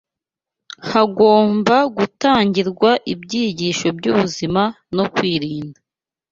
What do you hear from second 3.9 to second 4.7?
by’ubuzima